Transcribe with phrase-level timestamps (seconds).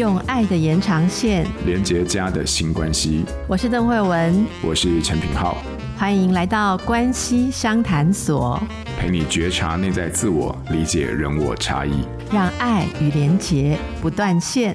[0.00, 3.22] 用爱的延长线连接家的新关系。
[3.46, 5.58] 我是邓慧文，我是陈品浩，
[5.94, 8.58] 欢迎来到关系商谈所，
[8.98, 14.74] 陪你觉察内在自我，理解人我差异，让爱与连结不断线。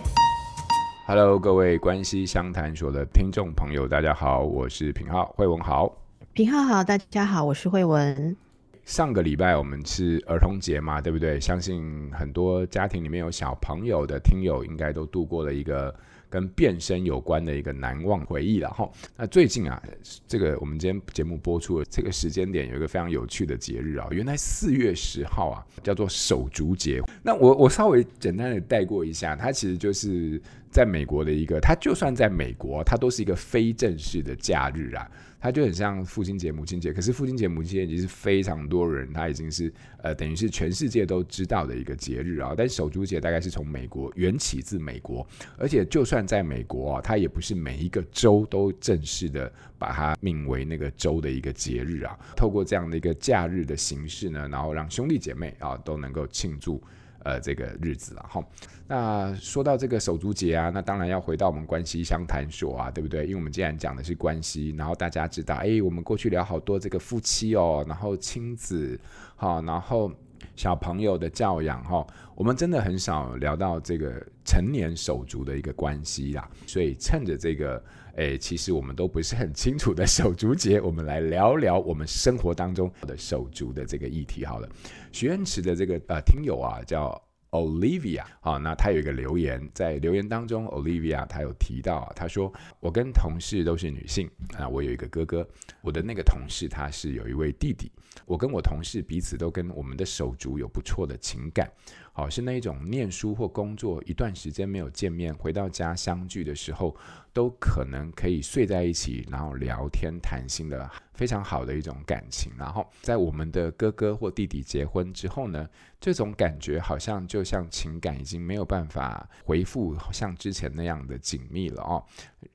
[1.08, 5.92] Hello，各位关系商谈所的听众朋友，大家好，我是品浩，慧文好，
[6.34, 8.38] 品浩好，大家好，我是慧文。
[8.86, 11.40] 上个礼拜我们是儿童节嘛，对不对？
[11.40, 15.94] 相信很多家庭里面有小朋友的听友，应该都度过了一个
[16.30, 18.88] 跟变声有关的一个难忘回忆了哈。
[19.18, 19.82] 那最近啊，
[20.28, 27.02] 这个我们今天节目播出的这个时间点，有一个非常有趣的节日啊，原来四月十号啊，叫做手足节。
[27.24, 30.40] 那我我稍微简单的带过一下，它其实就是
[30.70, 35.10] 在美国的一个，它就算在美国，它都是一个非正式的假日啊。
[35.46, 42.56] 它就很像父亲节、母亲节，可是父亲节、母亲节已经是非常多人，他已经是呃，等于是全世界都知道的一个节日啊。
[42.58, 45.24] 但手足节大概是从美国缘起自美国，
[45.56, 52.18] 而且就算在美国啊，它也不是每一个州都正式的把它命为那个州的一个节日啊。
[52.36, 56.82] 透过这样的一个假日的形式呢，然后让兄弟姐妹啊都能够庆祝。
[57.26, 58.42] 呃，这个日子了哈。
[58.88, 63.24] 那说到这个手足节啊，那当然要回到我们关系相谈所啊，对不对？
[63.24, 69.00] 因为我们既然讲的是关系，然后大家知道，哎，我们过去聊好多这个夫妻哦，然后亲子，
[69.36, 70.12] 哈，然后
[70.56, 76.48] 小朋友的教养哈，我们真的很少聊到这个成年手足的一个关系啦。
[76.68, 77.84] 所以趁着这个，
[78.16, 84.70] 哎，其实我们都不是很清楚的手足节，我们来聊聊我们生活当中的手足的这个议题好了。
[85.12, 95.46] 许愿池的这个呃听友啊，叫 Olivia 啊，那他有一个留言，在留言当中，Olivia 他有提到啊，他说我跟同事都是女性啊，我有一个哥哥，
[95.82, 97.92] 我的那个同事他是有一位弟弟，
[98.26, 101.70] 我跟我同事彼此都跟我们的手足有不错的情感。
[102.18, 106.96] 好，是那一种念书或工作一段时间没有见面，回到家相聚的时候，
[107.34, 112.54] 都可能可以睡在一起，然后聊天谈心的非常好的一种感情。
[112.58, 115.70] 然后在我们的哥哥或弟弟结婚之后呢，
[116.00, 122.02] 这种感觉好像就像情感已经没有办法回复像之前那样的紧密了哦，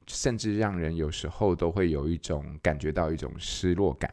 [0.07, 4.11] 甚至让人有时候都会有一种感觉到一种失落感。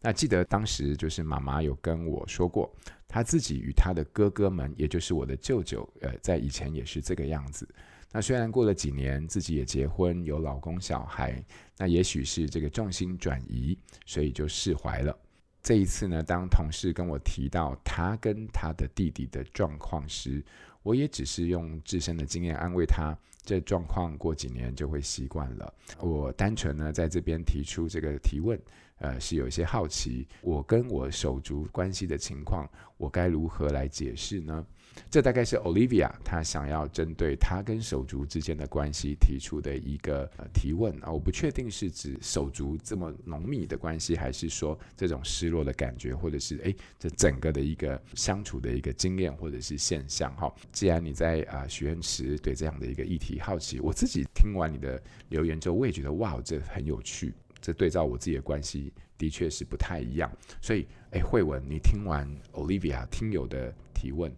[0.00, 2.74] 那记得当时就是妈妈有跟我说过。
[3.08, 7.68] 他自己与他的哥哥们，也就是我的舅舅，呃，在以前也是这个样子。
[8.12, 11.44] 那虽然过了几年，自己也结婚，有老公小孩，
[11.76, 15.16] 那也许是这个重心转移，所以就释怀了。
[15.62, 20.42] 这一次呢，当同事跟我提到他跟他的弟弟的状况时，
[20.86, 23.12] 我也只是用自身的经验安慰他，
[23.44, 25.74] 这状况过几年就会习惯了。
[25.98, 28.56] 我单纯呢在这边提出这个提问。
[28.98, 32.66] 呃，是有一些好奇，我跟我手足关系的情况，
[32.96, 34.64] 我该如何来解释呢？
[35.10, 50.50] 这大概是 Olivia 她想要针对她跟手足之间的关系提出的一个、呃、提问啊，我不确定是指手足这么浓密的关系，还是说这种失落的感觉，或者是哎，这整个的一个相处的一个经验或者是现象哈。
[50.76, 57.32] 既然你在啊许愿池对这样的一个议题好奇，我自己听完你的留言之后，我也觉得哇，这很有趣。
[57.62, 60.30] 这对照我自己的关系，的确是不太一样。
[60.60, 64.30] 所以，哎，慧文，你听完 Olivia 听友的提问，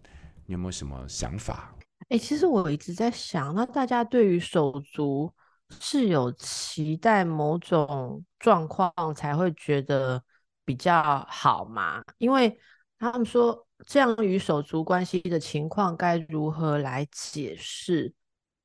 [0.45, 1.75] 你有没有什么想法？
[2.07, 5.29] 哎，其实我一直在想，那大家对于手足
[5.81, 10.23] 是有期待某种状况才会觉得
[10.63, 12.01] 比较好吗？
[12.17, 12.57] 因为
[12.99, 18.13] 他们说，这样与手足关系的情况该如何来解释？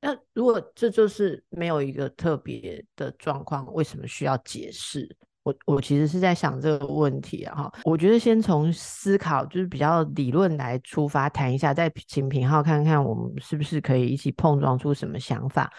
[0.01, 5.15] 那如果这就是没有一个特别的状况，为什么需要解释？
[5.43, 7.73] 我我其实是在想这个问题啊哈。
[7.83, 15.71] 我觉得先从思考就是比较理论来出发谈一下，再请平浩看看我们是不是可以一起碰撞出什么想法。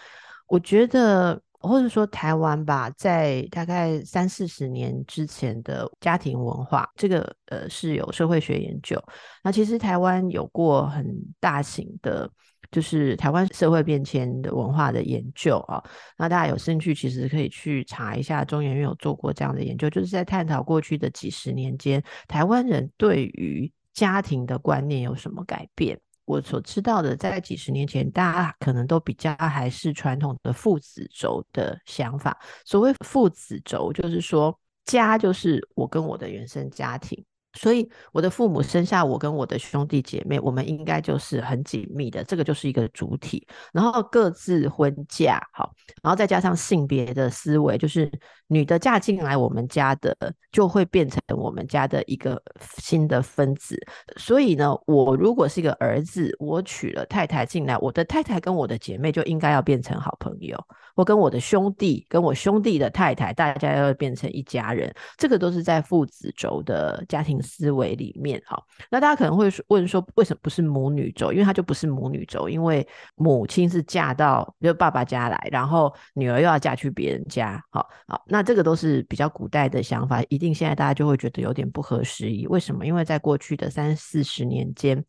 [0.47, 9.01] 我觉得或者说台湾吧，在大概三四十年之前的家庭文化，这个呃是有社会学研究。
[9.43, 11.05] 那其实台湾有过很
[11.39, 12.29] 大型的。
[12.69, 15.81] 就是台湾社会变迁的文化的研究啊，
[16.17, 25.97] 那大家有兴趣其实可以去查一下，中研院有做过这样的研究，就是在探讨过去的几十年间，台湾人对于家庭的观念有什么改变。
[26.27, 32.37] 我所知道的，在几十年前，大家可能都比较还是传统的父子轴的想法。
[32.65, 37.23] 所谓父子轴，就是说家就是我跟我的原生家庭。
[37.57, 43.45] 所以我的父母生下我跟我的兄弟姐妹，我们应该就是很紧密的，这个就是一个主体。
[43.73, 48.09] 然后各自婚嫁，好，然后再加上性别的思维，就是
[48.47, 50.15] 女的嫁进来我们家的，
[50.51, 52.41] 就会变成我们家的一个
[52.77, 53.77] 新的分子。
[54.17, 60.57] 所以呢，我如果是一个儿子，我娶了太太进来，我的太太跟我的姐妹就应该要变成好朋友。
[60.97, 64.91] 我跟我的兄弟，跟我兄弟的太太，大家要变成一家人。
[65.15, 68.41] 这个都是在父子轴的家庭思维里面。
[68.47, 71.31] 好，那大家可能会问说，为什么不是母女轴？
[71.31, 77.63] 因为它就不是母女轴，因为母亲是嫁到就爸爸家来，然后女儿又要嫁去别人家。
[77.69, 82.47] 好，好，那这个都是比较古代的想法，一定现在大家就会觉得有点不合时宜。
[82.47, 82.87] 为什么？
[82.87, 85.05] 因为在过去的三四十年间，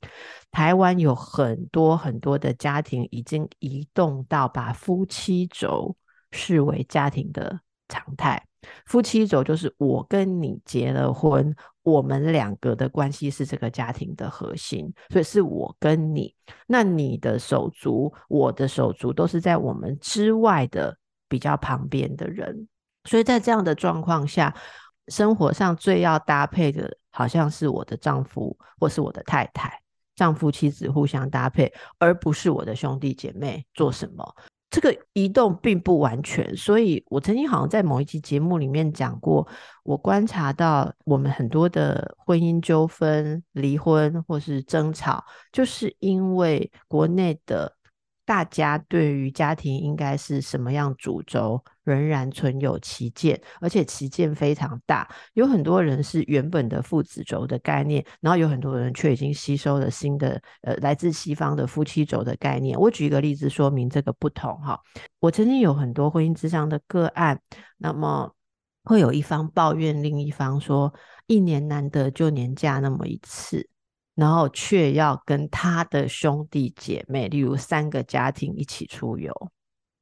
[0.51, 5.97] 台湾有很多很多的家庭已经移动到把夫妻轴。
[6.31, 7.59] 视为家庭的
[7.89, 8.47] 常态，
[8.85, 16.35] 夫妻轴就是我跟你结了婚，我们两个的关系是这个家庭的核心，所以是我跟你，
[16.67, 20.95] 那你的手足，我的手足都是在我们之外的
[21.31, 22.69] 比较旁边的人，
[23.05, 24.55] 所以在这样的状况下，
[25.07, 29.81] 生活上最要搭配的，好像是我的丈夫或是我的太太，
[30.19, 34.35] 丈夫妻子互相搭配，而不是我的兄弟姐妹做什么。
[34.69, 39.47] 这个移动并不完全，所以我曾经好像在某一期节目里面讲过，
[39.85, 47.78] 我观察到我们很多的婚姻纠纷、离婚或是争吵，就是因为国内的。
[48.29, 55.09] 大家对于家庭应该是什么样主轴，仍然存有歧见，而且歧见非常大。
[55.33, 62.79] 有很多人是原本的父子轴的概念，然后有很多人却已经吸收了新的，呃，来自西方的夫妻轴的概念。
[62.79, 64.79] 我举一个例子说明这个不同哈。
[65.21, 67.41] 我曾经有很多婚姻咨商的个案，
[67.79, 68.31] 那么
[68.85, 70.93] 会有一方抱怨另一方说，
[71.29, 73.67] 一年难得就年假那么一次。
[74.19, 79.33] 然后却要跟他的兄弟姐妹，例如三个家庭一起出游，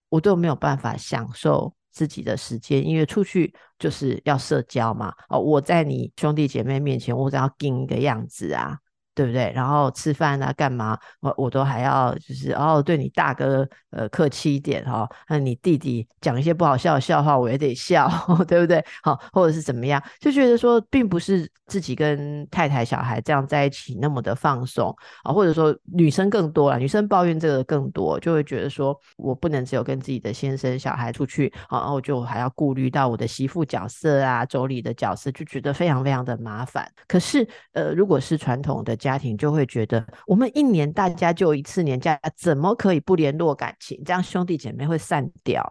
[0.08, 5.12] 我都没有办法享受自己的时间，因为出去就是要社交嘛。
[5.28, 8.78] 哦，我在你兄弟姐妹面前，我只要定一个样子啊。
[9.16, 9.50] 对不对？
[9.54, 10.98] 然后吃饭啊，干嘛？
[11.20, 15.08] 我我都还要就是哦，对你大哥呃客气一点哈。
[15.26, 18.10] 那你弟弟讲一些不好笑的笑话，我也得笑，
[18.46, 18.84] 对不对？
[19.02, 36.86] 好，或者是怎么样，就觉得说，并不是自己跟太太、小孩这样在一起那么的放松啊，或者说女生更多了，女生抱怨这个更多，就会觉得说我不能只有跟自己的先生、小孩出去，然后就还要顾虑到我的媳妇角色啊、妯娌的角色，就觉得非常非常的麻烦。
[37.08, 38.94] 可是呃，如果是传统的。
[39.06, 44.03] 家庭就会觉得，我们一年大家就一次年假，怎么可以不联络感情？
[44.05, 45.62] 这样兄弟姐妹会散掉。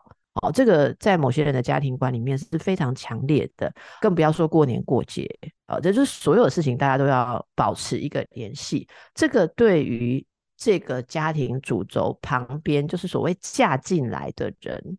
[0.42, 5.30] 哦，这个在某些人的家庭观里面是非常强烈的，更不要说过年过节。
[5.68, 8.88] 哦，这就是所有事情大家都要保持一个联系。
[9.14, 10.26] 这个对于
[10.58, 14.98] 这个家庭主轴旁边，就是所谓嫁进来的人，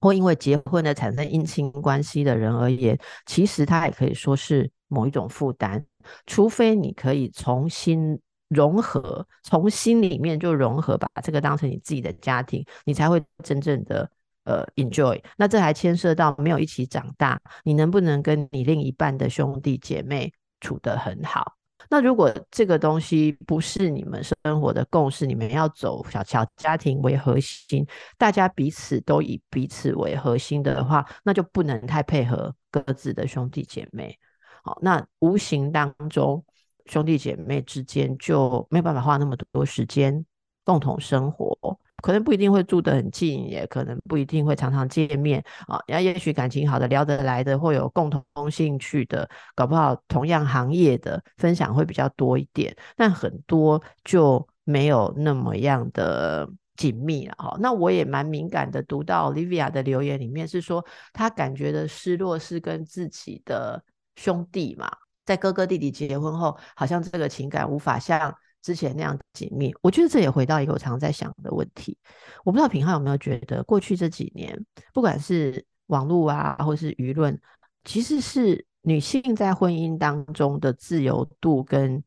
[0.00, 5.84] 或因为结婚的产生姻亲关系的人而言，其实他也可以说是某一种负担。
[6.26, 8.16] 除非你可以重新
[8.48, 14.08] 融合，从心里面就融合，把这个当成你自己的家庭，你才会真正的
[14.44, 15.20] 呃 enjoy。
[15.36, 21.54] 那这还牵涉到没有一起长大，你能不能跟你另一半的兄弟姐妹处得很好？
[21.90, 27.86] 那如果这个东西不是你们生活的共识，你们要走小小家庭为核心，
[28.16, 34.18] 大家彼此都以彼此为核心的话，那就不能太配合各自的兄弟姐妹。
[34.64, 36.42] 好，那无形当中，
[36.86, 40.24] 兄弟姐妹之间就没有办法花那么多时间
[40.64, 45.78] 共同生活，可能不一定会住得很近，也可能不一定会常常见面啊。
[45.86, 57.34] 然后也许感情好的、聊得来的，或有共同兴趣的，搞不好同样行业的分享会比较多一点，但很多就没有那么样的紧密了。
[57.36, 63.84] 哈，那我也蛮敏感的，读到 Olivia 的留言里面是说，她感觉的失落是跟自己的。
[64.16, 64.90] 兄弟嘛，
[65.24, 69.74] 在哥哥弟弟结婚后，好像这个情感无法像之前那样紧密。
[69.82, 71.98] 我觉得这也回到一个我常在想的问题。
[72.44, 74.58] 我不知道品浩有没有觉得，过去这几年，
[74.92, 77.38] 不管是网络啊，或是舆论，
[77.84, 82.02] 其实是女性在婚姻当中的自由度跟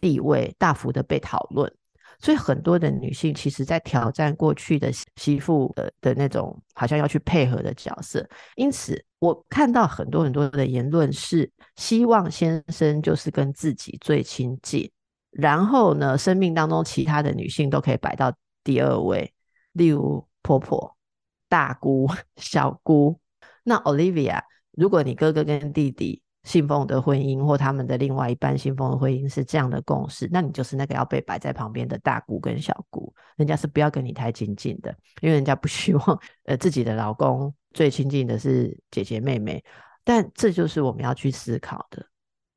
[0.00, 1.72] 地位大幅的被讨论。
[2.22, 14.90] 所以很多的女性其实在挑战过去的媳妇的的那种好像要去配合的角色，因此我看到很多很多的言论是希望先生就是跟自己最亲近，
[15.30, 18.32] 然后呢，生命当中其他的女性都可以摆到
[18.64, 19.32] 第二位，
[19.72, 20.96] 例如婆婆、
[21.48, 23.20] 大姑、 小姑。
[23.62, 24.40] 那 Olivia，
[24.72, 39.64] 如果你哥哥跟弟弟，信奉的婚姻或他们的另外一半信奉的婚姻是这样的共识，那你就是那个要被摆在旁边的大姑跟小姑，人家是不要跟你太亲近的，因为人家不希望呃自己的老公最亲近的是姐姐妹妹，
[40.04, 42.04] 但这就是我们要去思考的，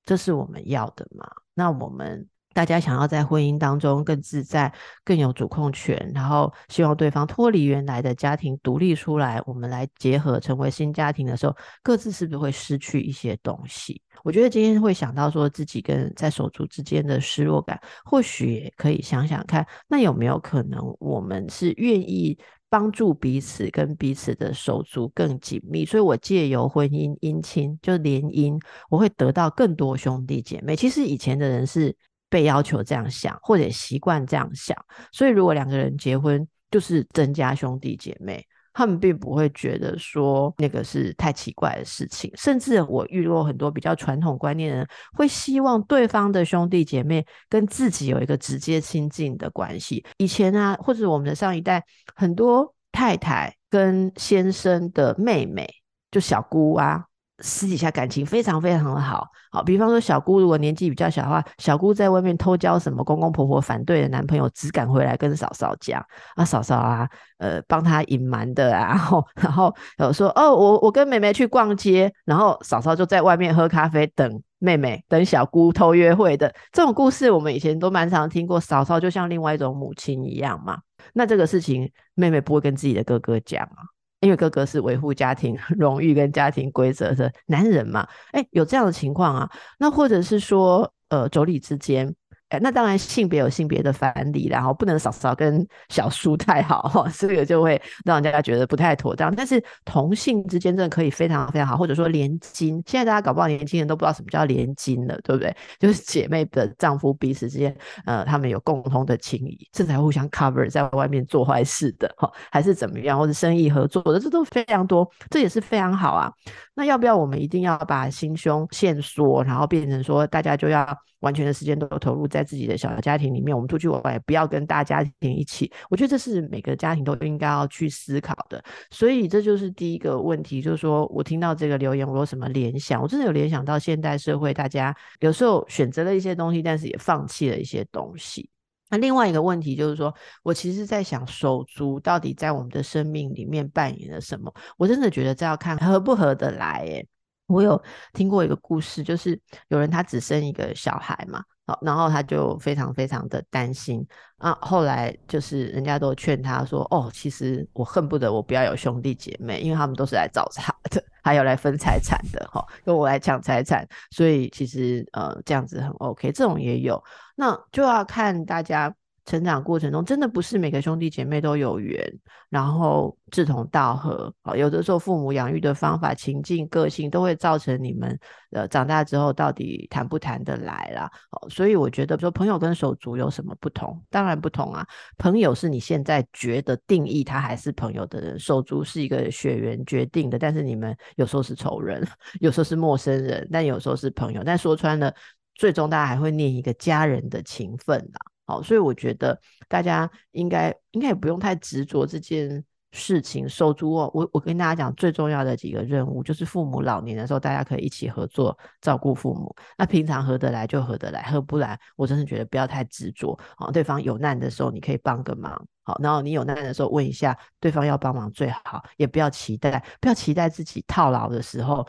[0.05, 1.29] 这是我们要的吗？
[1.53, 2.27] 那我们。
[2.55, 4.71] 大家想要在婚姻当中更自在、
[5.03, 13.99] 更有主控权，然后希望对方脱离原来的家庭独立出来，我们来结合成为新家庭的时候，各自是不是会失去一些东西？
[14.23, 22.37] 我觉得今天会想到说自己跟在手足之间的失落感，或许也可以想想看，那有没有可能我们是愿意
[22.73, 25.85] 帮助彼此，跟彼此的手足更紧密？
[25.85, 30.75] 所以我借由婚姻姻亲就联姻，我会得到更多兄弟姐妹。
[30.75, 31.95] 其实以前的人是。
[32.33, 34.75] 被要求这样想，或者习惯这样想，
[35.11, 42.31] 所以如果两个人结婚就是增加兄弟姐妹，他们并不会觉得说那个是太奇怪的事情。
[42.35, 50.03] 甚至我遇过很多比较传统观念的人，会希望对方的兄弟姐妹跟自己有一个直接亲近的关系。
[50.17, 51.83] 以前啊，或者我们的上一代，
[52.15, 55.69] 很多太太跟先生的妹妹，
[56.11, 57.05] 就小姑啊。
[57.43, 66.01] 私底下感情非常非常的好，好，比方说小姑如果年纪比较小的话，小姑在外面偷交什么公公婆婆反对的男朋友，只敢回来跟嫂嫂讲，
[66.37, 67.07] 啊嫂嫂啊，
[67.39, 76.49] 呃帮她隐瞒的啊，然后然后有说哦我我跟妹妹去逛街，然后嫂嫂就在外面喝咖啡等妹妹，等小姑偷约会的。
[76.71, 80.77] 这种故事，我们以前都蛮常听过，嫂嫂就像另外一种母亲一样嘛，
[81.13, 83.92] 那这个事情妹妹不会跟自己的哥哥讲啊。
[84.23, 92.15] 因为哥哥是维护家庭 荣誉跟家庭规则的男人嘛，哎，有这样的情况啊，那或者是说，呃，妯娌之间。
[92.61, 99.33] 那当然，性别有性别的藩篱，然后不能嫂嫂跟小叔太好，这个就会让人家觉得不太妥当。
[99.33, 102.81] 但是同性之间真的可以非常非常好，或者说连襟。
[102.85, 105.55] 现在大家搞不好年轻人都不知道什么叫连襟了，对不对？
[105.79, 116.31] 就是姐妹的丈夫彼此之间，呃，他们有共同的情谊，这才互相 cover 在外面做坏事的，哈，还是怎么样，或者生意合作的，这都非常多，这也是非常好啊。
[116.75, 120.87] 那要不要我们一定要把心胸限缩，然后变成说大家就要
[121.19, 123.55] 完全的时间都投入在自己的小家庭里面？
[123.55, 125.71] 我们出去玩也不要跟大家庭一起。
[125.89, 128.63] 我觉得这是每个家庭都应该要去思考的。
[128.91, 133.01] 所以这就是第一个问题，就是说我听到这个留言，我有什么联想？
[133.01, 138.49] 我真的有联想到现代社会，大家有时候选择了一些东西，但是也放弃了一些东西。
[138.89, 144.53] 那另外一个问题就是说，我其实在想，手足到底在我们的生命里面扮演了什么？
[144.77, 146.85] 我真的觉得这要看合不合得来。
[146.85, 147.07] 诶，
[147.47, 147.81] 我有
[148.13, 151.43] 听过一个故事，就是有人他只生一个小孩嘛。
[151.65, 154.05] 好，然后他就非常非常的担心
[154.37, 154.57] 啊。
[154.61, 163.87] 后来就是人家都劝他说：“哦，其实我恨不得我不要有兄弟姐妹，因为他们都是来找茬的， 还有来分财产的，哈，跟我来抢财产。
[164.11, 167.01] 所以其实呃这样子很 OK，这种也有。
[167.35, 168.93] 那就要看大家。”
[169.25, 172.01] 成长过程中，真的不是每个兄弟姐妹都有缘，
[172.49, 174.33] 然后志同道合。
[174.55, 178.19] 有的时候父母养育的方法、情境、个性，都会造成你们
[178.51, 181.09] 呃长大之后到底谈不谈得来啦。
[181.49, 184.03] 所以我觉得说朋友跟手足有什么不同？
[184.09, 184.85] 当然不同啊。
[185.17, 192.05] 朋友是你现在觉得定义他还是朋友的人，手足是一个血缘决定的，但是你们有时候是仇人，
[192.41, 194.43] 有时候是陌生人，但有时候是朋友。
[194.43, 195.13] 但说穿了，
[195.55, 198.32] 最终大家还会念一个家人的情分啦。
[198.45, 203.47] 好，所以我觉得大家应该应该也不用太执着这件事情。
[203.47, 209.55] 收租哦，我我跟大家讲最重要的几个任务，就是父母老年的时候，大家可以一起合作照顾父母。
[209.77, 213.37] 那平常合得来就合得来，合不来，我真的觉得不要太执着。
[213.55, 215.65] 啊，对方有难的时候，你可以帮个忙。
[215.83, 221.85] 好，然后你有难的时候问一下对方要帮忙最好，也不要期待，不要期待自己套牢的时候，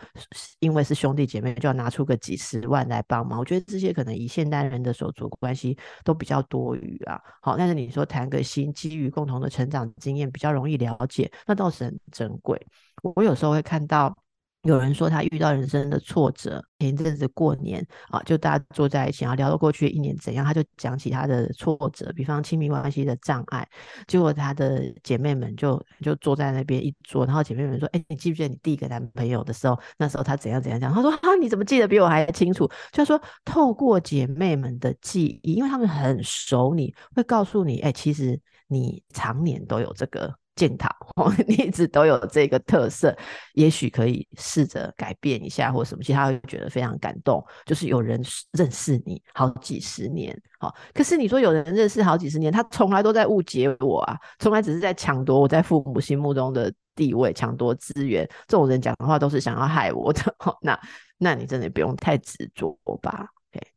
[0.58, 3.38] 因为是兄弟姐妹就要拿出个几十万来帮忙。
[3.38, 7.20] 我觉得这些可能以现代人的手足关系都比较多余啊。
[7.40, 12.60] 好，但是你说谈个心，基于共同的成长经验，比较容易了解，那倒是很珍贵。
[13.02, 14.16] 我有时候会看到。
[14.64, 23.68] 有人说他遇到人生的挫折，前一阵子过年啊，就大家坐在一起，然后聊到过去一年怎样，他就讲起他的挫折，比方亲密关系的障碍。
[24.06, 40.88] 结果他的姐妹们就就坐在那边一桌，然后姐妹们说：“哎，你记不记得你第一个男朋友的时候，那时候他怎样怎样讲？”他说：“啊，你怎么记得比我还清楚？”就说，透过姐妹们的记忆，因为他们很熟你，你会告诉你：“哎，其实你常年都有这个。”检讨，
[41.46, 43.16] 你一直都有这个特色，
[43.54, 47.44] 也许可以试着改变一下，或什么，其他会觉得非常感动。
[47.66, 58.28] 就是有人认识你好几十年，好，可是你说有人认识好几十年，他从来都在误解我啊，从来只是在抢夺我在父母心目中的地位，抢夺资源。
[58.46, 60.78] 这种人讲的话都是想要害我的，那
[61.18, 63.26] 那你真的不用太执着吧。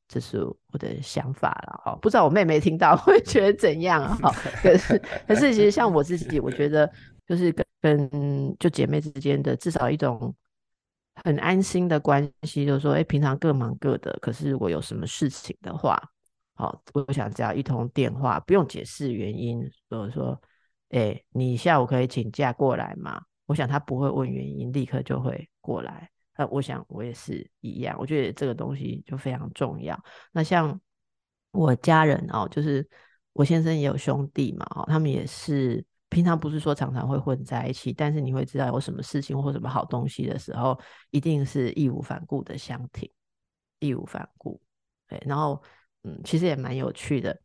[0.07, 4.15] 这是我的想法了哈，不知道我妹妹听到会觉得怎样啊？
[4.21, 4.31] 哈，
[4.63, 4.97] 可是
[5.27, 6.89] 可是其实像我自己，我觉得
[7.27, 10.33] 就是跟跟就姐妹之间的至少一种
[11.23, 16.01] 很安心的关系，就是说，哎，平常各忙各的，可是如果有什么事情的话，
[16.55, 20.41] 好，我想只要一通电话，不用解释原因，说说，
[20.89, 23.21] 哎，你下午可以请假过来吗？
[23.45, 26.09] 我想他不会问原因，立刻就会过来。
[26.37, 29.99] 呃，我想我也是一样，我觉得这个东西就非常重要。
[30.31, 30.79] 那像
[31.51, 32.87] 我家人哦，就是
[33.33, 40.79] 我先生也有兄弟嘛，哦，他们也是平常不是说常常会混在一起，但是你会知道有什么事情或什么好东西的时候，
[41.09, 43.11] 一定是义无反顾的相挺，
[43.79, 44.61] 义无反顾。
[45.07, 45.61] 对，然后
[46.03, 47.37] 嗯，其实也蛮有趣的。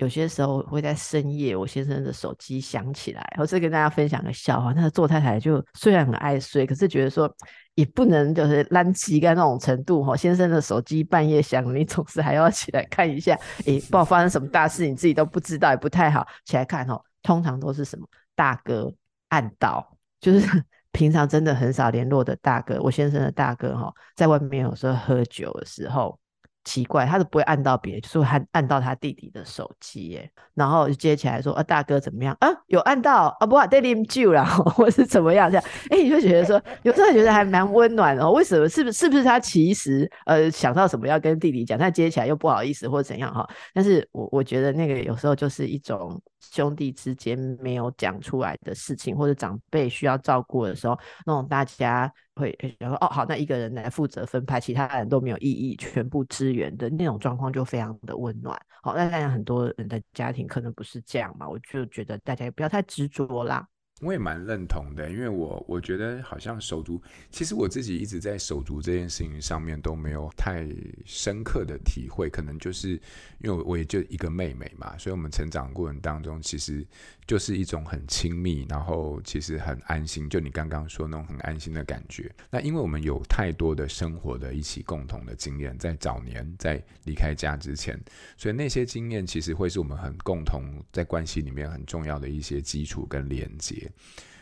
[0.00, 4.72] 有些时候会在深夜，我先生的手机响起来，我是跟大家分享个笑话。
[4.72, 7.30] 那个做太太就虽然很爱睡，可是觉得说
[7.74, 10.16] 也不能就是懒起干那种程度哈。
[10.16, 16.98] 先生的手机半夜响，你总是还要起来看一下，诶，不知道发生什么大事，你自己都不知道，也不太好起来看哦。
[17.22, 18.90] 通常都是什么大哥
[19.28, 19.86] 按到，
[20.18, 22.80] 就是 平常真的很少联络的大哥。
[22.80, 26.18] 我先生的大哥哈，在外面有时候喝酒的时候。
[26.64, 32.36] 奇怪，他都不会按到别人，就是会按按到他弟弟的手机耶，然后就接起来说：“啊，大哥怎么样？
[32.40, 35.50] 啊，有按到啊，不啊，带你救了，或是怎么样？
[35.50, 38.30] 这样，哎、你就觉得说，有时候觉得还蛮温暖的。
[38.30, 38.68] 为什么？
[38.68, 38.98] 是不是？
[38.98, 43.48] 是不是他其实呃想到什么要跟弟弟讲，但接起来又不好意思或者怎样哈？
[43.72, 52.12] 但是我我觉得那个有时候就是一种兄弟之间没有讲出来的事情，或者长辈需要照顾的时候，那种大家。
[52.40, 58.58] 会然后哦好，那一个人来负责分派，其他人都没有异议，全部支援的那种状况就非常的温暖。
[58.82, 63.68] 好，那当然很多人的家庭可能不是这样嘛，我就觉得大家也不要太执着啦。
[64.02, 70.66] 我也蛮认同的，因为我我觉得好像手足，其实我自己一直在手足这件事情上面都没有太
[71.04, 72.92] 深刻的体会，可能就是
[73.40, 76.82] 因为我也就一个妹妹嘛，所以我们成长过程当中其实
[77.30, 82.28] 就是一种很亲密，然后其实很安心，就你刚刚说那种很安心的感觉。
[82.50, 87.96] 那因为我们有太多的生活的一起共同的经验，在早年在离开家之前，
[88.36, 93.88] 所以那些经验其实会是我们很共同在关系里面很重要的一些基础跟连接。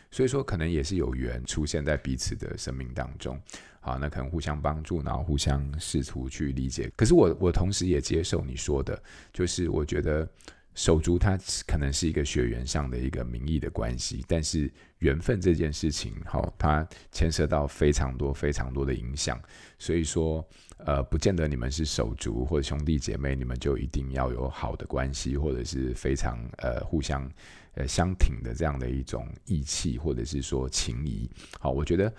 [0.09, 3.39] 所以说，可能也是有缘出现在彼此的生命当中，
[3.81, 6.91] 好，那可能互相帮助，然后互相试图去理解。
[6.95, 8.99] 可是我，我同时也接受你说的，
[9.31, 10.27] 就是我觉得
[10.79, 11.37] 手足它
[11.67, 19.37] 可能是一个血缘上的一个名义的关系，但是缘分这件事情，好，它牵涉到非常多非常多的影响。
[19.77, 20.41] 所以说，
[20.77, 27.29] 呃，不见得你们是手足或者兄弟姐妹，你们就一定要有好的关系，或者是非常呃互相。
[27.75, 31.29] 呃，相挺的这样的一种义气，或者是说情谊。
[31.59, 32.11] 好，我觉得，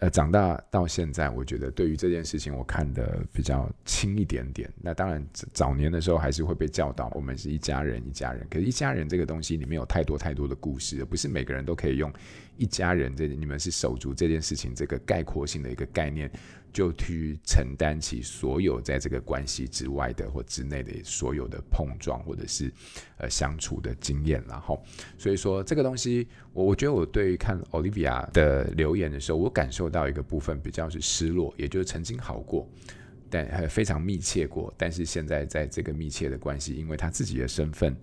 [0.00, 4.70] 呃，长大到现在，我觉得对于这件事情，我看的比较轻一点点。
[4.80, 8.46] 那当然，早年的时候还是会被教导，我们是一家人，一家人。
[8.50, 12.10] 可是，一家人这个东西里面有太多太多的故事，不是每个人都可以用
[12.56, 16.30] 一家人这你们是手足这件事情这个概括性的一个概念。
[16.72, 22.72] 就去承担起所有在这个关系之外的或之内的所有的碰撞，或者是
[23.18, 24.82] 呃相处的经验，然后
[25.18, 32.68] 所以说这个东西，我我觉得我对于看 Olivia 的留言的时候，我感受到一个部分比较是失落，也就是曾经好过，
[33.28, 37.96] 但还非常密切过，但是现在在这个密切的关系，因为他自己的身份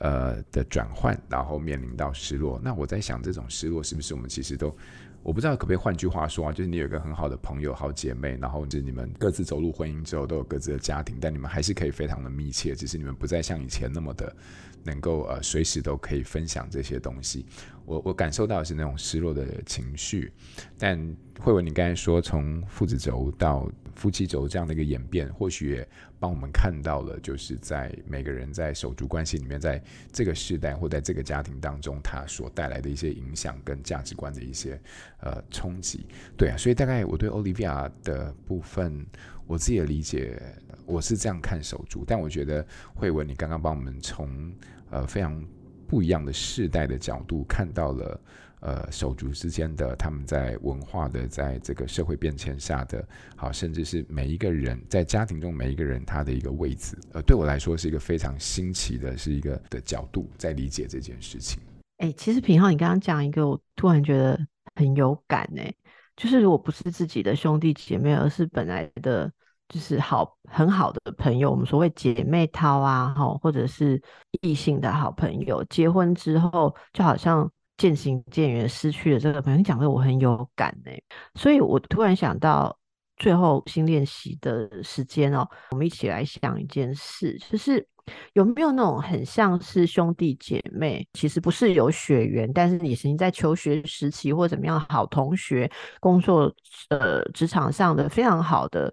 [0.00, 2.60] 呃的转换，然后面临到失落。
[2.62, 4.74] 那我在想，这种失落是不是我们其实都？
[5.22, 14.36] 我不知道可不可以换句话说啊，就是你有一个很好的朋友、好姐妹，然后就是你们各自走入婚姻之后都有各自的家庭，但你们还是可以非常的密切，只是你们不再像以前那么的
[14.82, 17.46] 能够呃随时都可以分享这些东西。
[17.86, 20.30] 我我感受到的是那种失落的情绪，
[20.76, 34.80] 但慧文，你刚才说从父子轴到夫妻轴这样的一个演变，或许也帮我们看到了，就是在每个人在手足关系里面，在这个世代或在这个家庭当中，他所带来的一些影响跟价值观的一些
[35.20, 36.06] 呃冲击。
[36.36, 39.06] 对啊，所以大概我对 Olivia 的部分，
[39.46, 40.40] 我自己的理解，
[40.86, 44.52] 我是这样看手足，但我觉得慧文，你刚刚帮我们从
[44.90, 45.44] 呃非常。
[45.86, 48.18] 不一样的世代的角度看到了，
[48.64, 61.62] 呃，手足之间的他们在文化的在这个社会变迁下的，好，甚至是每一个人在家庭中每一个人他的一个位置，呃，对我来说是一个非常新奇的，是一个的角度在理解这件事情。
[61.98, 64.40] 哎、其实品浩，你刚刚讲一个，我突然觉得
[64.74, 65.72] 很有感哎、
[66.16, 69.30] 就是如果不是自己的兄弟姐妹，而是本来的。
[69.66, 74.00] 就是好很好的朋友，我们所谓姐妹淘啊，哈或者是
[74.42, 79.56] 异性的好朋友，结婚之后就好像渐行渐远，失去了这个朋友。
[79.56, 81.00] 你讲的我很有感哎，
[81.34, 82.76] 所以我突然想到
[83.16, 87.86] 最后新练习的时间哦，我们一起来想一件事，就是
[88.34, 96.52] 有没有那种很像是兄弟姐妹，其实不是有血缘，但是你曾经在求学时期或怎么样好同学，工作
[96.90, 98.92] 呃职场上的非常好的。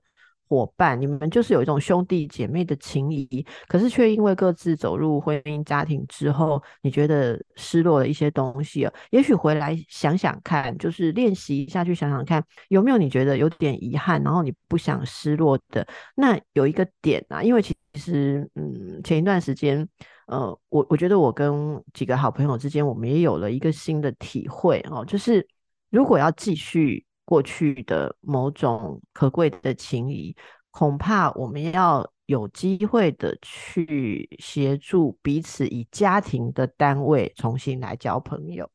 [0.51, 8.93] 伙伴，你们就是有一种兄弟姐妹的情谊，可是却因为各自走入婚姻家庭之后，你觉得失落了一些东西了。
[9.11, 15.87] 也许回来想想看，就是练习一下去想想看，有没有你觉得有点遗憾，然后你不想失落的。
[16.15, 19.87] 那有一个点啊，因为其实，嗯，前一段时间，
[20.27, 25.47] 呃，我我觉得我跟几个好朋友之间，我们也有了一个新的体会哦，就是
[25.89, 27.05] 如果要继续。
[27.23, 30.35] 过去的某种可贵的情谊，
[30.69, 38.69] 恐怕我们要有机会的去协助彼此以家庭的单位重新来交朋友。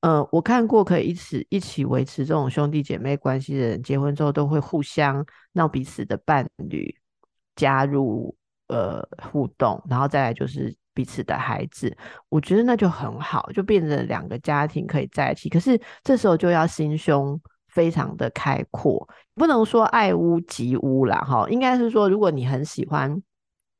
[0.00, 6.94] 呃，我看过可以一起一起维持这种兄弟姐妹关系的人，结婚之后都会互相让彼此的伴侣
[7.54, 8.36] 加入
[8.68, 11.96] 呃互动，然后再来就是彼此的孩子，
[12.28, 15.48] 我觉得那就很好，就变成两个家庭可以在一起。
[15.48, 17.40] 可是这时候就要心胸。
[17.76, 23.22] 非常的开阔，不能说爱屋及乌啦，哈，应该是说，如果你很喜欢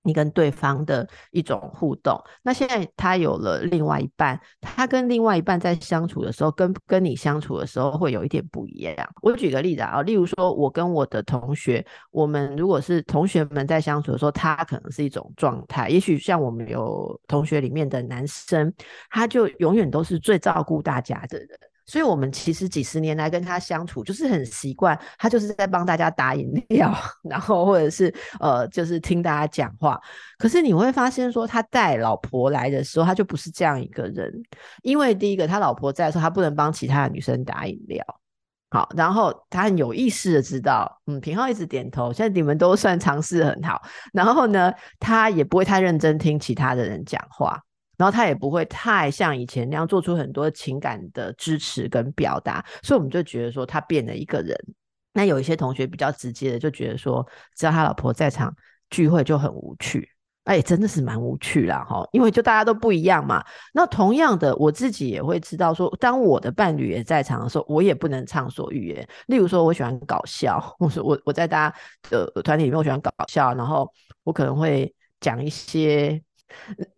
[0.03, 8.95] 你跟对方的一种互动，那现在他有了另外一半，他跟另外一半在相处的时候，跟跟你相处的时候会有一点不一样。
[9.23, 18.71] 我举个例子啊，例如说，我跟我的同学，我们如果是同学们在相处的时候，他可能是一种状态，也许像我们有同学里面的男生，
[19.11, 21.49] 他就永远都是最照顾大家的人。
[21.87, 30.01] 所以，我们其实几十年来跟他相处，就是很习惯，他就是在帮大家打饮料， 然后或者是呃，就是听大家讲话。
[30.37, 34.33] 可是你会发现，说他带老婆来的时候，他就不是这样一个人。
[34.83, 38.05] 因为第一个，他老婆在的时候，他不能帮其他的女生打饮料。
[38.69, 43.81] 好，然后他很有意识的知道，嗯，平浩一直点头，现在你们都算尝试很好。
[44.13, 47.63] 然后呢，他也不会太认真听其他的人讲话。
[47.97, 54.57] 然后他也不会太像以前那样做出很多情感的支持跟表达，所以我们就觉得说他变了一个人。
[55.13, 58.55] 那有一些同学比较直接的就觉得说，只要他老婆在场，
[58.91, 60.07] 聚会就很无趣。
[60.45, 63.43] 哎，真的是蛮无趣啦哈，因为就大家都不一样嘛。
[63.73, 69.09] 那同样的，我自己也会知道说，当我的伴侣也在场的时候，我也不能畅所欲言。
[69.27, 71.77] 例如说，我喜欢搞笑，我说我我在大家
[72.11, 73.91] 的团体里面，我喜欢搞笑，然后
[74.23, 76.23] 我可能会讲一些。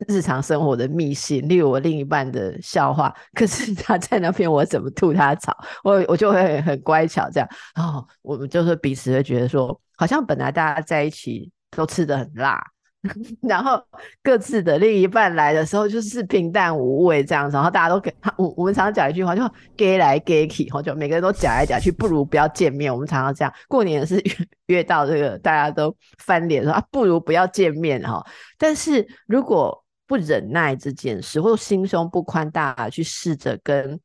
[0.07, 12.63] 日常生活的密信，例如我另一半的笑话，可是他在那边，我怎么吐他槽，我我就会很乖巧这样，然后我们就是彼此会觉得说，好像本来大家在一起都吃得很辣。
[13.43, 13.81] 然后
[14.23, 19.43] 各自的另一半来的时候就是平淡无味这样子，然后大家都给 我我们常常讲一句话，就
[19.77, 22.93] gay 来 gay 去，就每个人都讲来讲去，不如不要见面。
[22.93, 24.23] 我们常常这样，过年是
[24.67, 28.25] 约到这个大家都翻脸说啊，不如不要见面哈。
[28.59, 33.99] 但是如果不忍耐这件事，或心胸不宽大，去试着跟。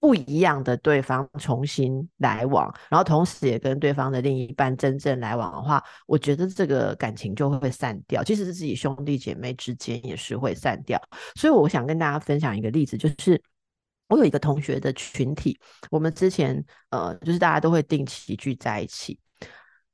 [0.00, 8.24] 不一样的对方重新来往，然后同时也跟对方的另一半真正来往的话，我觉得这个感情就会散掉。
[8.24, 10.98] 即使是自己兄弟姐妹之间也是会散掉。
[11.34, 13.40] 所以我想跟大家分享一个例子，就是
[14.08, 15.58] 我有一个同学的群体，
[15.90, 19.18] 我们之前呃，就是大家都会定期聚在一起。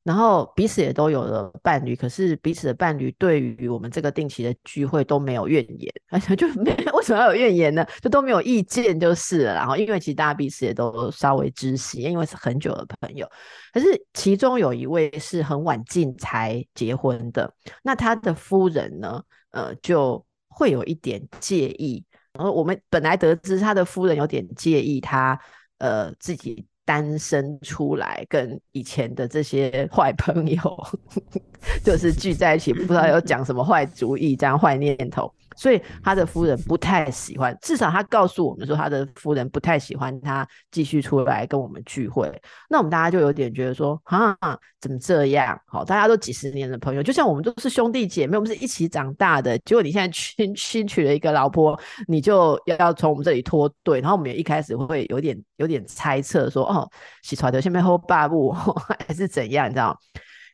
[0.06, 7.84] 然后彼此也都有了伴侣，可是彼此的伴侣对于我们这个定期的聚会都没有怨言，而且就没 为什么要有怨言呢？
[8.00, 9.54] 就都没有意见就是了。
[9.54, 13.28] 然后因为其实大家彼此也都稍微知悉，因为是很久的朋友。
[13.72, 22.04] 可是其中有一位是很晚近才结婚的，那他的夫人呢，呃，就会有一点介意。
[22.32, 25.36] 然后我们本来得知他的夫人有点介意他，
[25.78, 26.64] 呃，自己。
[26.86, 30.86] 单身出来跟以前的这些坏朋友，
[31.84, 35.30] 就是聚在一起，不知道要讲什么坏主意，这样坏念头。
[35.56, 42.30] 所以他的夫人不太喜欢，至少他告诉我们说，他的夫人不太喜欢他继续出来跟我们聚会。
[42.68, 44.36] 那我们大家就有点觉得说，啊，
[44.80, 45.58] 怎么这样？
[45.66, 49.58] 好，大家都几十年的朋友，就像我们都是兄弟姐妹，我们是一起长大的。
[49.60, 54.00] 结果你现在新新娶了一个老婆，你就要要从我们这里脱队。
[54.00, 56.88] 然后我们也一开始会有点有点猜测说，哦，
[57.22, 58.52] 洗出来的下面后爸不
[59.08, 59.68] 还是怎样？
[59.68, 59.98] 你知道？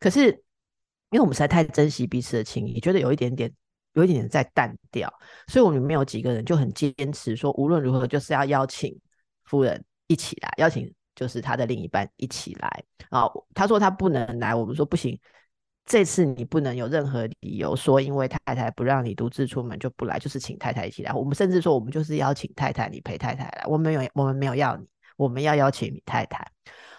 [0.01, 0.29] 可是
[1.11, 3.53] 因为我们实在太珍惜彼此的情谊，觉得有一点点。
[3.94, 5.12] 有一点在淡掉，
[5.48, 8.98] 所以我们里面有几个人就很坚持说，无论如何就是要邀请
[9.44, 13.24] 夫人一起来，邀请就是他的另一半一起来啊。
[13.55, 15.18] 他说他不能来，我们说不行，
[15.85, 21.12] 这次你不能有任何理由说因为太太不让你独自出门就不来，就是请太太一起来。
[21.12, 26.46] 我们甚至说我们就是邀请太太，你陪太太来，我们没有我们没有要你，我们要邀请你太太。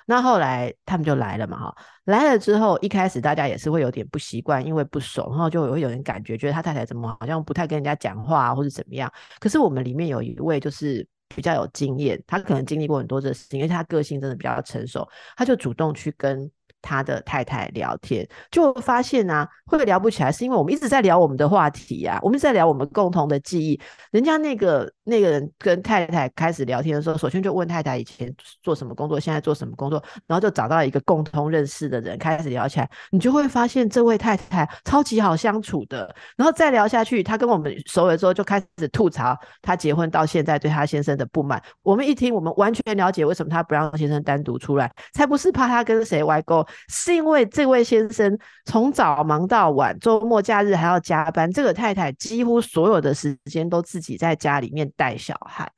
[0.05, 9.11] 那后来他们就来了嘛，哈，来了之后，一开始大家也是会有点不习惯，因为不熟，然后就会有点感觉，觉得他太太怎么好像不太跟人家讲话，或者怎么样。
[9.39, 16.49] 可是我们里面有一位就是比较有经验，他可能经历过很多这事情，因为他个性真的比较成熟，他就主动去跟。
[16.83, 23.79] 他的太太聊天，就发现啊，会聊不起来，是因为我们一直在聊我们的话题啊，我们一直在聊我们共同的记忆。
[24.11, 36.13] 人家那个那个人跟太太开始聊天的时候，首先就问太太以前做什么工作，现在做什么工作，然后就找到一个共同认识的人开始聊起来，你就会发现这位太太超级好相处的。
[36.35, 41.61] 然后再聊下去，他跟我们熟了之后，就开始吐槽他结婚到现在对他先生的不满。
[41.81, 46.65] 我们一听，我们完全了解为什么他不让先生单独出来，才不是怕他跟谁歪勾。
[46.89, 55.69] 是因为这位先生从早忙到晚，周末假日还要加班，这个太太几乎所有的时间都自己在家里面带小孩，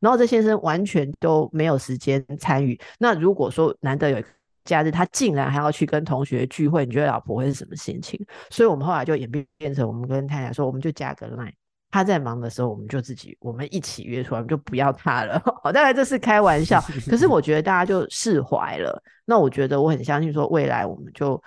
[0.00, 2.78] 然后这先生完全都没有时间参与。
[2.98, 4.22] 那如果说难得有
[4.64, 8.18] 假日，他竟然还要去跟同学聚会，你觉得老婆会是什么心情？
[8.50, 11.52] 所以我们后来就演变变成，我们跟太太说，我们就加个 line。
[11.92, 15.38] 他在忙的时候，我们就自己我们一起约出来，我们就不要他了。
[15.62, 19.00] 好，当然这是开玩笑，可是我觉得大家就释怀了。
[19.26, 21.40] 那我觉得我很相信，说未来我们就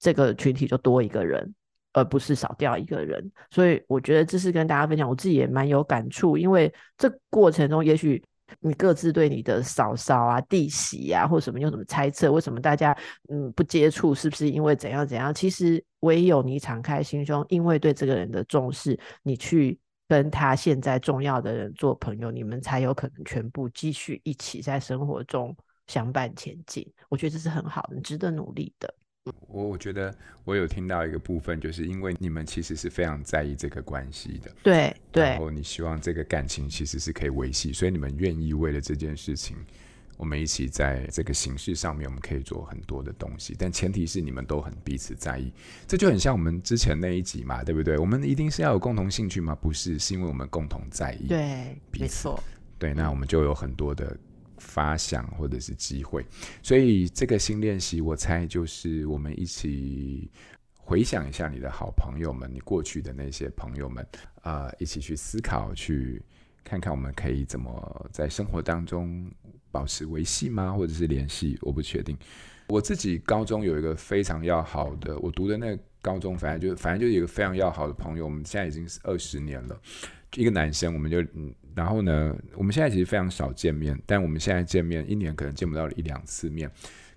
[0.00, 1.54] 这个群体就多一个人，
[1.92, 3.30] 而不是少掉一个人。
[3.48, 8.20] 所以我觉得这是跟大家分享，我自己也蛮有感触，因为这过程中，也许
[8.58, 12.92] 你各自对你的嫂嫂啊、弟媳啊，或什么有什么猜测，为什么大家
[13.30, 15.32] 嗯不接触，是不是因为怎样怎样？
[15.32, 19.78] 其实唯有你敞开心胸，因为对这个人的重视，你去。
[20.12, 26.86] 跟他现在重要的人做朋友，你们才有可能全部继续一起在生活中相伴前进。
[27.08, 28.94] 我觉得这是很好的，值得努力的。
[29.48, 39.56] 我我觉得我有听到一个部分，就是因为你们其实是非常在意这个关系的，对对，然后你希望这个感情其实是可以维系，所以你们愿意为了这件事情。
[40.22, 45.52] 我们一起在这个形式上面，我们可以做很多的东西，但前提是你们都很彼此在意。
[45.84, 47.98] 这就很像我们之前那一集嘛，对不对？
[47.98, 49.52] 我们一定是要有共同兴趣吗？
[49.56, 51.26] 不是，是因为我们共同在意。
[51.26, 52.40] 对，没错。
[52.78, 54.16] 对，那我们就有很多的
[54.58, 56.24] 发想或者是机会。
[56.62, 60.30] 所以这个新练习，我猜就是我们一起
[60.72, 64.06] 回想一下你的好朋友们，你过去的那些朋友们
[64.42, 66.22] 啊，呃，一起去思考，去
[66.64, 69.30] 看看我们可以怎么在生活当中。
[69.72, 70.70] 保持维系吗？
[70.70, 71.58] 或者是联系？
[71.62, 72.14] 我不确定。
[72.68, 78.26] 我自己高中有一个非常要好的，我读的那个高中，反正就反正就有一个非常要好的朋友。
[78.26, 79.80] 我们现在已经是二十年了，
[80.36, 86.70] 一个男生，我们就嗯，然后呢，我们现在其实非常少见面，但我们现在见面一年可能见不到一两次面。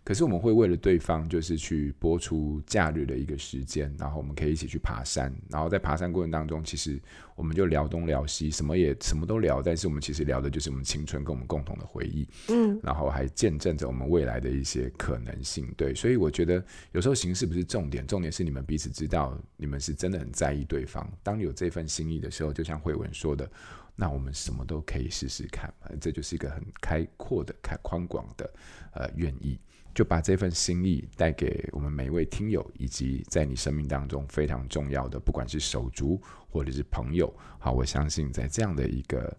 [0.05, 5.33] 可是我们会为了对方，就是去播出假日的一个时间，然后我们可以一起去爬山。
[5.49, 7.01] 然后在爬山过程当中，其实
[7.35, 9.63] 我们就聊东聊西，什么也什么都聊。
[9.63, 15.67] 但是我们其实聊的就是我们青春跟我们共同的回忆，嗯，然后还见证着我们未来的一些可能性。
[15.75, 21.11] 对，所以我觉得有时候形式不是重点，重点是你们彼此知道你们是真的很在意对方。
[21.23, 23.49] 当你有这份心意的时候，就像慧文说的，
[23.95, 25.73] 那我们什么都可以试试看。
[25.99, 28.53] 这就是一个很开阔的、开宽广的
[28.93, 29.57] 呃愿意。
[29.95, 37.33] 就把这份心意带给我们每一位听友，以及在你生命当中非常重要的，不管是手足或者是朋友。
[37.57, 39.33] 好，我相信在这样的一个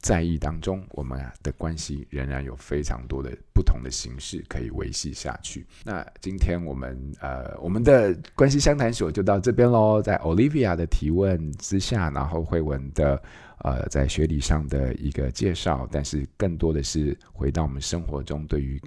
[0.00, 5.64] 在意当中，我们的关系仍然有非常多的不同的形式可以维系下去。
[5.84, 10.02] 那今天我们呃，我们的关系相谈所就到这边喽。
[10.02, 13.22] 在 Olivia 的提问之下，然后慧文的
[13.58, 18.82] 呃在学理上的一个介绍，但是更多的是回到我们生活中对于。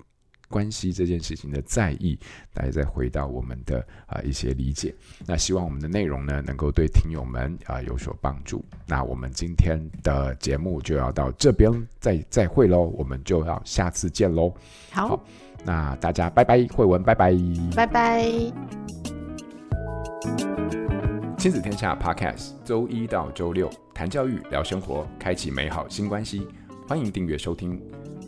[0.49, 2.19] 关系这件事情的在意，
[2.53, 4.93] 大家再回到我们的啊、呃、一些理解。
[5.25, 8.65] 那希望我们的内容呢，能够对听友们啊、呃、有所帮助。
[8.88, 14.53] 那我们今天的节目就要到这边再再会喽，我们就要下次见喽。
[14.91, 15.25] 好，好，
[15.63, 17.33] 那大家拜拜，慧文拜拜，
[17.75, 18.23] 拜拜。
[21.38, 26.45] 亲子天下 Podcast，周一到周六谈教育，聊生活，开启美好新关系。
[26.85, 27.98] 欢迎订阅收听。